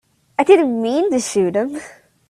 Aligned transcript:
I 0.39 0.43
didn't 0.43 0.81
mean 0.81 1.11
to 1.11 1.19
shoot 1.19 1.55
him. 1.55 1.77